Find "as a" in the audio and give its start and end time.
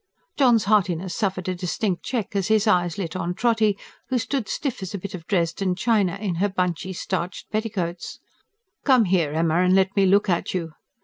4.81-4.97